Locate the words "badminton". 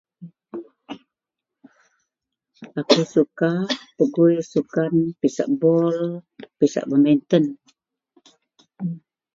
6.89-7.43